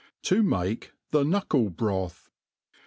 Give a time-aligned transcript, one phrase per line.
[0.29, 2.27] 'To make tbe Knuckle Broib.